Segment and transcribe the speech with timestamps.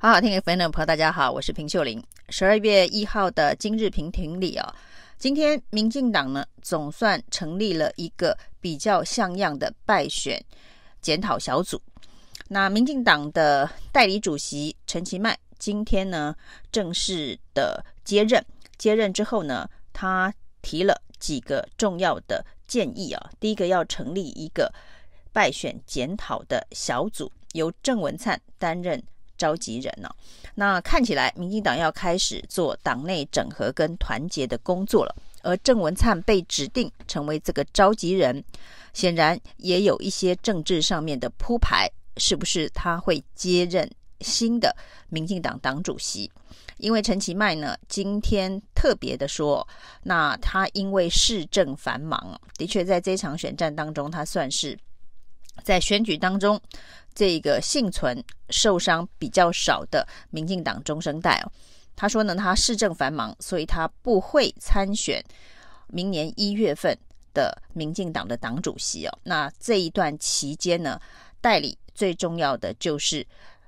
[0.00, 2.00] 好好听 FM 的朋友，大家好，我是平秀玲。
[2.28, 4.72] 十二月一号的今日评庭里啊，
[5.18, 10.40] 今天民进党呢总算成立了一个比较像样的败选
[11.00, 11.82] 检讨小组。
[12.46, 16.32] 那民进党的代理主席陈其迈今天呢
[16.70, 23.30] 正式的接任，接任之后呢，他提了几个重要的建议啊。
[23.40, 24.72] 第一个要成立一个
[25.32, 29.02] 败选检讨的小组，由郑文灿担任。
[29.38, 30.10] 召集人呢、
[30.56, 35.16] 那看起来民进党要开始做党内整合跟团结的工作了。
[35.42, 38.44] 而郑文灿被指定成为这个召集人，
[38.92, 43.88] 显然也有一些政治上面的铺排，是不是他会接任
[44.20, 44.76] 新的
[45.08, 46.30] 民进党党主席？
[46.78, 49.66] 因为陈其迈呢，今天特别的说，
[50.02, 54.76] 那他因为市政繁忙，的确在这场选战当中，他算是。
[55.62, 56.60] 在选举当中，
[57.14, 61.50] 这个幸存受伤比较少的民进党中生代哦，
[61.96, 65.22] 他说呢，他市政繁忙，所以他不会参选
[65.88, 66.96] 明年一月份
[67.34, 69.18] 的民进党的党主席哦。
[69.24, 71.00] 那这一段期间呢，
[71.40, 73.26] 代理最重要的就是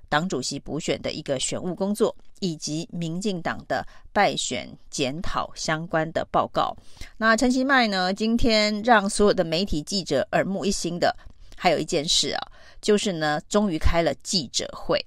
[0.08, 6.76] 党主席补选的一个选务工作，以及民进党的败选检讨相关的报告。
[7.16, 11.16] 那陈其迈呢，今天让所有的媒体记者耳目一新的。
[11.62, 12.40] 还有一件事啊，
[12.80, 14.98] 就是呢，终于开了记者会。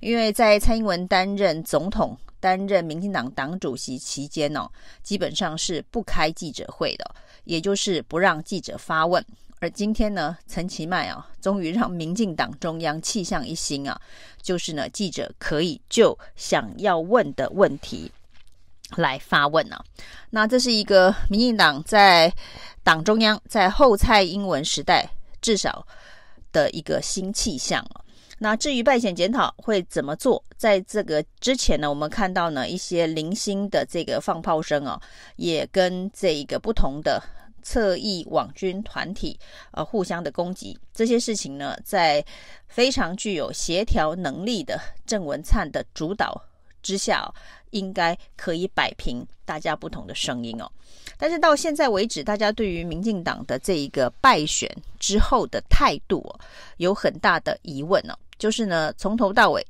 [0.00, 4.66] 因为在蔡英文担任总统、担任民进党党主席期间呢，
[5.02, 7.04] 基本上是不开记者会的，
[7.44, 9.22] 也就是不让记者发问。
[9.58, 14.00] 而今天呢，陈其迈啊，终于让民进党中央气象一新啊，
[14.40, 18.10] 就是呢，记者可以就想要问的问题
[18.96, 19.84] 来发问啊。
[20.30, 22.32] 那这是一个民进党在
[22.82, 25.06] 党中央在后蔡英文时代。
[25.40, 25.86] 至少
[26.52, 28.04] 的一个新气象哦。
[28.42, 34.98] 那至于败选检讨会怎么做，在这个之前呢，我们看到呢一些零星的这个放炮声哦，
[35.36, 37.22] 也跟这个不同的
[37.62, 39.38] 侧翼网军团体
[39.72, 42.24] 呃互相的攻击，这些事情呢，在
[42.66, 46.42] 非常具有协调能力的郑文灿的主导
[46.82, 47.32] 之下，
[47.70, 50.70] 应该可以摆平大家不同的声音哦。
[51.18, 56.24] 但是到现在为止，大家对于民进党的这一个败选之后的态度，
[56.78, 58.18] 有很大的疑问哦。
[58.38, 59.64] 就是呢，从头到尾，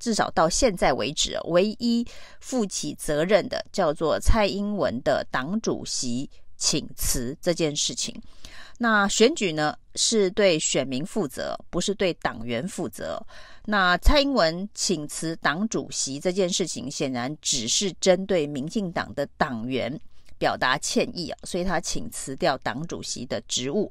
[0.00, 2.04] 至少到现在为止，唯一
[2.40, 8.12] 负起责任的叫做蔡英文的党主席请辞这件事情。
[8.78, 13.20] 那选举呢，是对选民负责，不是对党员负责。
[13.66, 20.00] 那蔡英文请辞党主席这件事情，显然只是针对民进党的党员。
[20.40, 23.90] 表达歉意啊，所以他请辞掉党主席的职务。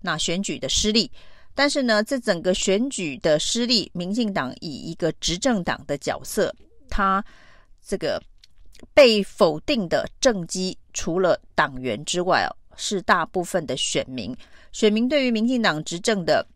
[0.00, 1.08] 那选举的失利，
[1.54, 6.52] 但是呢，这整个选举的失利，民进党以一个执政党的角色，
[6.90, 7.24] 他
[7.80, 8.20] 这个
[8.92, 14.36] 被否定的政绩，除了党员之外哦，是大部分的选民。
[14.72, 16.46] 选民对于民进党执政的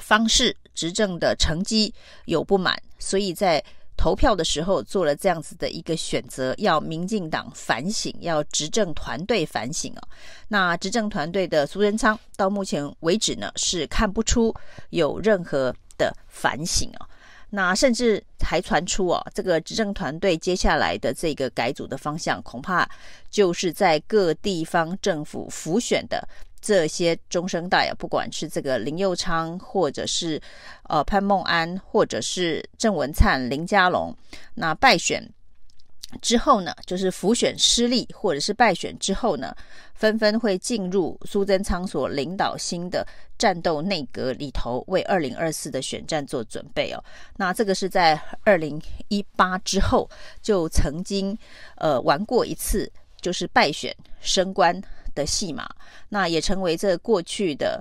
[0.00, 1.92] 方式、执政的成绩
[2.24, 3.64] 有不满，所以在。
[3.96, 10.02] 投票的时候做了这样子的一个选择，要民进党反省，要执政团队反省啊。
[10.48, 14.52] 那执政团队的苏贞昌到目前为止呢，是看不出
[14.90, 17.06] 有任何的反省啊。
[17.54, 22.88] 那甚至还传出哦，这个执政团队接下来的这个改组的方向，恐怕
[23.30, 26.26] 就是在各地方政府辅选的。
[26.60, 30.40] 这些中生代啊，不管是这个林佑昌，或者是
[30.88, 34.16] 呃潘孟安，或者是郑文灿、林佳龙，
[34.54, 35.22] 那败选
[36.20, 39.54] 之后呢，就是浮选失利，或者是败选之后呢，
[39.94, 43.06] 纷纷会进入苏贞昌所领导新的
[43.38, 47.04] 战斗内阁里头，为二零二四的选战做准备哦。
[47.36, 50.08] 那这个是在二零一八之后
[50.42, 51.36] 就曾经
[51.76, 54.82] 呃玩过一次，就是败选升官。
[55.14, 55.64] 的戏码，
[56.08, 57.80] 那也成为这过去的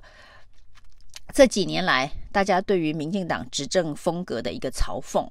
[1.34, 5.28] 这几年来大家对于民进党执政风格的一个嘲讽。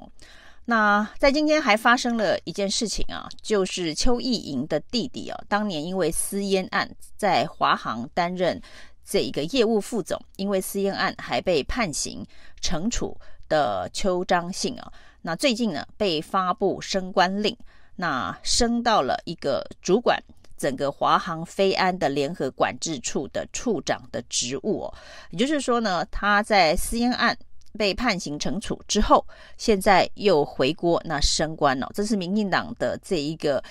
[0.64, 8.60] 那在今天还发生了一件事情啊，就是邱意莹的弟弟啊，当年因为私烟案在华航担任
[9.04, 12.24] 这一个业务副总，因为私烟案还被判刑
[12.60, 13.16] 惩处
[13.48, 14.92] 的邱彰信啊，
[15.22, 17.56] 那最近呢被发布升官令，
[17.96, 20.22] 那升到了一个主管。
[20.58, 24.94] 整个华航飞安的联合管制处的处长的职务哦，
[25.30, 27.36] 也就是说呢，他在私烟案
[27.78, 29.24] 被判刑惩处之后，
[29.56, 31.90] 现在又回锅那升官了。
[31.94, 33.62] 这是民进党的这一个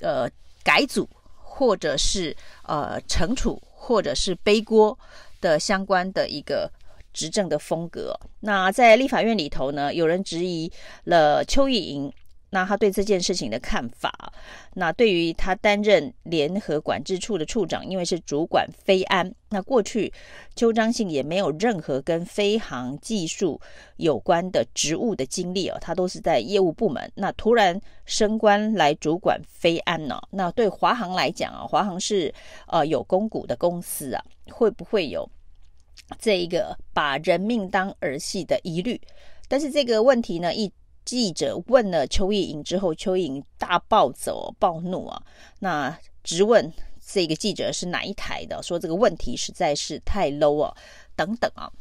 [0.00, 0.28] 呃
[0.62, 4.96] 改组，或者是呃惩处，或者是背锅
[5.40, 6.70] 的相关的一个
[7.12, 8.18] 执政的风格。
[8.40, 10.70] 那在立法院里头呢，有人质疑
[11.04, 12.12] 了邱意莹。
[12.50, 14.32] 那他对这件事情的看法，
[14.74, 20.12] 那对于他担任联合管制处的处长，因为是主管飞安，那过去
[20.56, 23.60] 邱彰信也没有任何跟飞航技术
[23.96, 27.10] 有关的职务的经历哦，他都是在业务部门。
[27.14, 30.18] 那突然升官来主管飞安呢？
[30.30, 32.32] 那对华航来讲啊，华航是
[32.66, 35.28] 呃有公股的公司啊，会不会有
[36.18, 38.98] 这一个把人命当儿戏的疑虑？
[39.48, 40.70] 但是这个问题呢，一
[41.08, 45.22] 记者问了邱意莹之后，邱意莹大暴走、暴怒啊！
[45.60, 46.70] 那质问
[47.00, 50.76] 这个记者是哪一台的，说这个问题实在是太 low 啊，
[51.16, 51.72] 等等啊。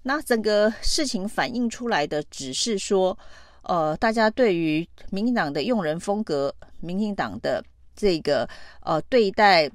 [0.00, 3.18] 那整个事情反映出来的只是说，
[3.64, 7.62] 呃，大家对于民进党的用人风格、民进党的
[7.94, 8.48] 这个
[8.80, 9.70] 呃对待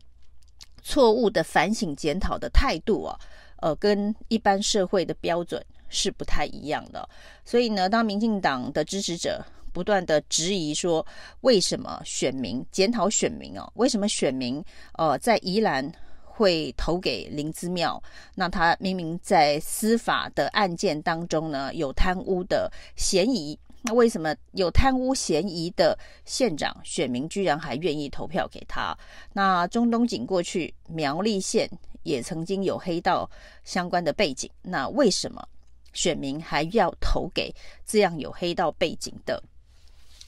[0.81, 3.16] 错误的反省检讨的态度啊，
[3.57, 5.63] 呃，跟一般社会的标准。
[5.90, 7.08] 是不太一样的，
[7.44, 11.06] 所以呢，当民进党的支持者不断的质疑说，
[11.42, 15.90] 为什么选民检讨选民哦，为什么选民呃在宜兰
[16.24, 18.02] 会投给林姿妙？
[18.34, 28.98] 那他明明在司法的案件当中呢有贪污的嫌疑，那为什么有贪污嫌疑的县长选民居然还愿意投票给他？
[29.34, 31.70] 那中东锦过去苗栗县
[32.04, 33.30] 也曾经有黑道
[33.64, 35.46] 相关的背景，那为什么？
[35.95, 37.51] 选民还要投给
[37.83, 39.42] 这样有黑道背景的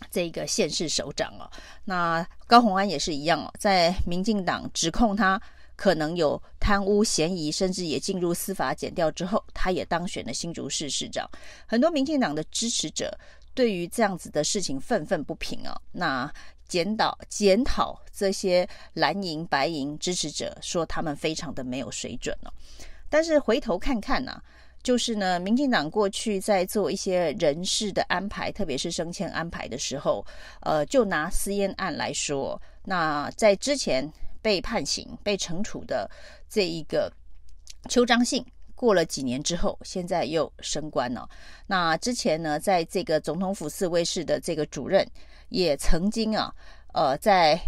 [0.10, 1.48] 这个县市首长哦。
[1.86, 5.40] 那高虹安也是一样哦，在民进党指控他
[5.76, 11.30] 可能有贪污嫌疑，甚至也进入司法检调之后，他也当选了新竹市市长。
[11.68, 13.16] 很多民进党的支持者
[13.54, 15.80] 对于这样子的事情愤愤不平哦。
[15.92, 16.32] 那
[16.68, 22.52] 检讨检讨这些蓝营白营支持者，说他们非常的没有水准哦。
[23.10, 24.42] 但是回头看看呢、
[24.84, 30.26] 就是呢，民进党过去在做一些人事的安排，特别是升迁安排的时候，
[30.62, 34.10] 呃，就拿私烟案来说，那在之前
[34.42, 36.10] 被判刑、被惩处的
[36.50, 37.12] 这一个
[37.90, 38.46] 邱彰信，
[38.76, 41.28] 过了几年之后，现在又升官了。
[41.66, 45.06] 那之前呢，在这个总统府四卫室的这个主任，
[45.50, 46.54] 也曾经啊，
[46.94, 47.60] 呃，在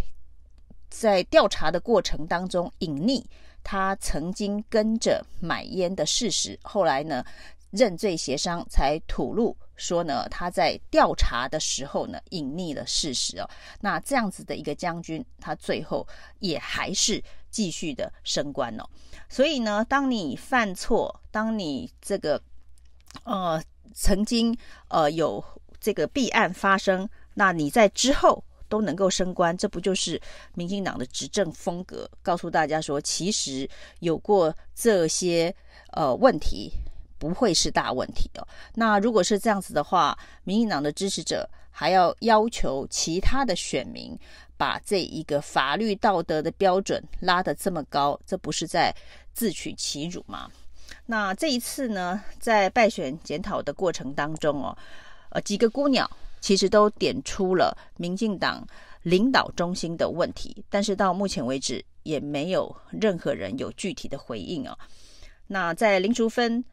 [0.88, 3.22] 在调查的过程当中隐匿。
[3.62, 7.24] 他曾经跟着买烟的事实，后来呢
[7.70, 13.48] 认罪协商，才吐露说呢他在调查的时候呢隐匿了事实哦。
[13.80, 16.06] 那这样子的一个将军，他最后
[16.38, 18.84] 也还是继续的升官哦。
[19.28, 22.42] 所以呢，当你犯错，当你这个
[23.24, 23.62] 呃
[23.94, 24.56] 曾经
[24.88, 25.44] 呃有
[25.80, 28.44] 这个弊案发生，那你在之后。
[28.70, 30.18] 都能够升官，这不就是
[30.54, 32.08] 民进党的执政风格？
[32.22, 33.68] 告诉大家说，其实
[33.98, 35.54] 有过这些
[35.92, 36.72] 呃问题，
[37.18, 38.48] 不会是大问题哦。
[38.74, 44.16] 那如果是这样子的话，民进党的支持者还要要求其他的选民
[44.56, 48.94] 把这一个法律道德的标准拉得这么高，这不是在
[49.34, 50.48] 自取其辱吗？
[51.06, 54.78] 那这一次呢，在败选检讨的过程当中哦，
[55.30, 56.08] 呃，几个姑娘。
[56.40, 58.66] 其实都点出了民进党
[59.02, 64.76] 领导中心的问题，但是到目前为止也没有任何人有具体的回应啊。
[65.46, 66.64] 那在林淑芬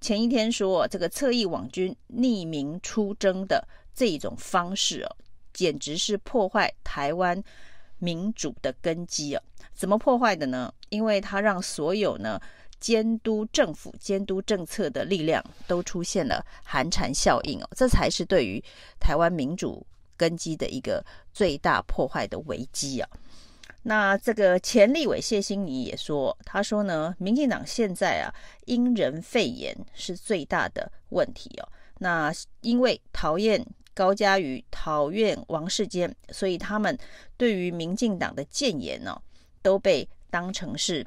[0.00, 5.16] 前一天说，这个侧翼网军匿名出征的这种方式哦，
[5.52, 7.42] 简直是破坏台湾
[7.98, 9.42] 民主的根基啊！
[9.72, 10.72] 怎么破坏的呢？
[10.88, 12.40] 因为他让所有呢。
[12.84, 18.62] 监督政府、监督政策的力量都出现了寒蝉效应哦，这才是对于
[19.00, 19.86] 台湾民主
[20.18, 23.08] 根基的一个最大破坏的危机啊。
[23.84, 28.28] 那这个前立委谢欣怡也说，他说呢，民进党现在啊，
[28.66, 31.68] 因人废言是最大的问题哦。
[32.00, 36.98] 那因为讨厌高嘉瑜、讨厌王世坚，所以他们
[37.38, 39.18] 对于民进党的谏言呢，
[39.62, 41.06] 都被当成是。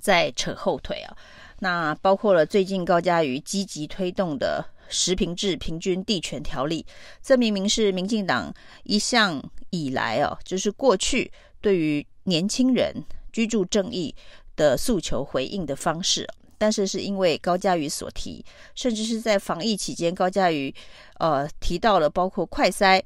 [0.00, 1.16] 在扯后腿啊，
[1.60, 6.84] 那包括了最近高嘉瑜积极推动的实坪制平均地权条例，
[7.22, 8.52] 这明明是民进党
[8.84, 12.94] 一向以来哦，就是过去对于年轻人
[13.32, 14.14] 居住正义
[14.54, 16.28] 的诉求回应的方式，
[16.58, 20.74] 但是是因为高嘉瑜所提，甚至是在防疫期间，高嘉瑜
[21.18, 23.02] 呃提到了包括快筛。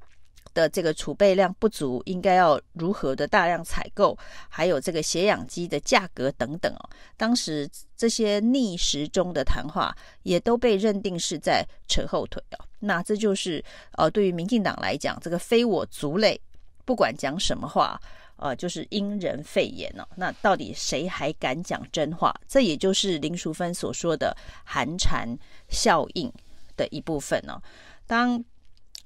[0.55, 4.17] 的这个储备量不足，应该要如何的大量采购，
[4.49, 6.91] 还有这个血氧机的价格等等哦。
[7.17, 12.65] 当时这些逆时钟的谈话，也都被认定是在扯后腿哦。
[12.79, 16.41] 那这就是呃，对于民进党来讲，这个非我族类，
[16.85, 18.01] 不管讲什么话，
[18.37, 20.07] 呃，就是因人废言哦。
[20.17, 22.35] 那到底谁还敢讲真话？
[22.49, 25.29] 这也就是林淑芬所说的寒蝉
[25.69, 26.33] 效应
[26.77, 27.61] 的一部分哦。
[28.07, 28.43] 当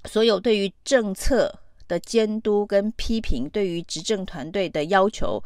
[0.07, 1.53] 所有对于政策
[1.89, 5.43] 的监督跟批评，对于执政团队的要求，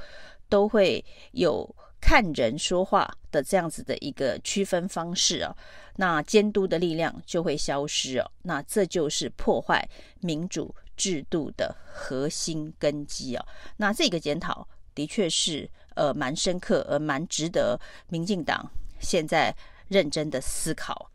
[0.49, 1.69] 都会有
[2.01, 5.55] 看人说话的这样子的一个区分方式啊，
[5.97, 8.31] 那监督的力量就会消失哦。
[8.43, 9.87] 那这就是破坏
[10.21, 13.45] 民主制度的核心根基啊。
[13.77, 19.55] 那这个检讨的确是呃蛮深刻，而蛮值得民进党现在
[19.89, 21.11] 认真的思考。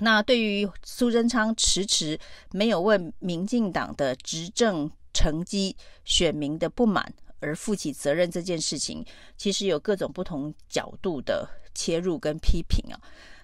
[0.00, 2.18] 那对于苏贞昌迟迟
[2.50, 9.04] 没有为民进党的执政成绩、选民的不满而负起责任这件事情，
[9.36, 12.98] 其实有各种不同角度的切入跟批评啊。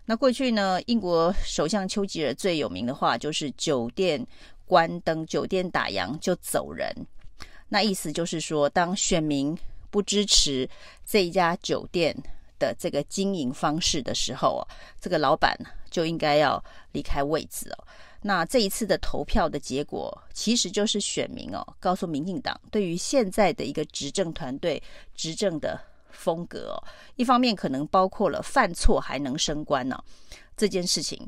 [0.04, 4.26] 那过去呢，英国首相丘吉尔最有名的话就是“酒店
[4.66, 6.92] 关灯，酒店打烊就走人”。
[7.68, 9.56] 那意思就是说，当选民
[9.88, 10.68] 不支持
[11.06, 12.16] 这一家酒店
[12.58, 14.66] 的这个经营方式的时候啊，
[15.00, 15.56] 这个老板
[15.90, 17.84] 就应该要离开位置哦。
[18.22, 24.82] 那这一次的投票的结果，其实就是选民哦，告诉民进党对于现在的一个执政团队
[25.14, 25.80] 执政的
[26.10, 26.84] 风格哦，
[27.16, 29.98] 一方面可能包括了犯错还能升官呢，
[30.54, 31.26] 这件事情，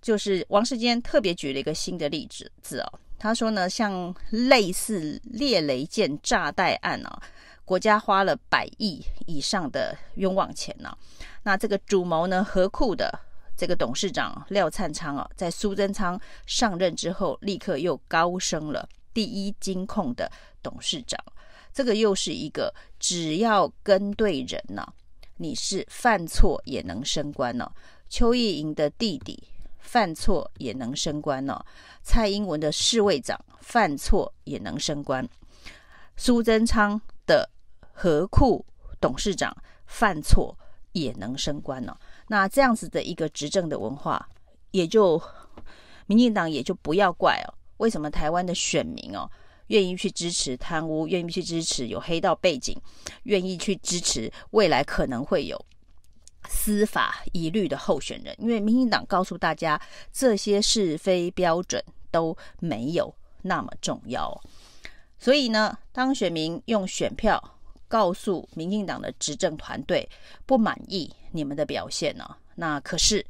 [0.00, 7.22] 就是王世坚特别举了一个新的例子字哦，他说呢，像类似猎雷舰炸弹案啊，
[7.64, 10.98] 国家花了百亿以上的冤枉钱呢，
[11.44, 13.20] 那这个主谋呢，何库的。
[13.62, 20.28] 这个董事长廖灿昌啊，在苏贞昌上任之后，立刻又高升了第一金控的
[20.60, 21.16] 董事长。
[21.72, 24.92] 这个又是一个只要跟对人呐、啊，
[25.36, 27.70] 你是犯错也能升官呢、
[28.08, 29.40] 邱意莹的弟弟
[29.78, 31.64] 犯错也能升官呢、
[32.02, 35.24] 蔡英文的侍卫长犯错也能升官。
[36.16, 37.48] 苏贞昌的
[37.92, 38.66] 何库
[39.00, 40.58] 董事长犯错
[40.90, 41.96] 也能升官呢、
[42.32, 44.26] 那这样子的一个执政的文化，
[44.70, 45.20] 也就
[46.06, 49.30] 民进党也就不要怪哦，为什么台湾的选民哦，
[49.66, 52.74] 愿意去支持贪污，愿意去支持有黑道背景，
[53.24, 55.62] 愿意去支持未来可能会有
[56.48, 58.34] 司法疑虑的候选人？
[58.38, 59.78] 因为民进党告诉大家，
[60.10, 64.40] 这些是非标准都没有那么重要。
[65.18, 67.58] 所以呢，当选民用选票。
[67.92, 70.08] 告诉民进党的执政团队
[70.46, 72.24] 不满意你们的表现呢？
[72.54, 73.22] 那可是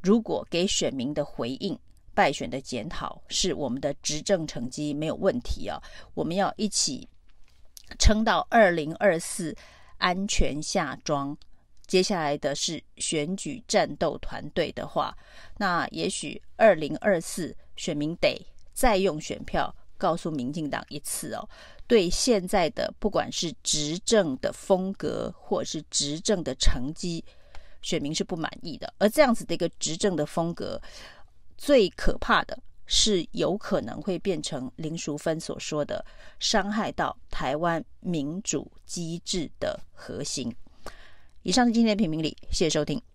[0.00, 1.76] 如果给选民的回应，
[2.14, 5.82] 败选的检讨是我们的执政成绩没有问题啊，
[6.14, 7.08] 我们要一起
[7.98, 9.52] 撑到二零二四
[9.98, 11.36] 安全下庄。
[11.88, 15.12] 接下来的是选举战斗团队的话，
[15.58, 21.48] 那也许二零二四选民得再用选票告诉民进党一次哦。
[21.92, 27.22] 对现在的不管是执政的风格，或者是执政的成绩，
[27.82, 28.90] 选民是不满意的。
[28.96, 30.80] 而这样子的一个执政的风格，
[31.58, 36.02] 最可怕的是有可能会变成林淑芬所说的，
[36.38, 40.50] 伤害到台湾民主机制的核心。
[41.42, 43.11] 以上是今天的评评理，谢谢收听。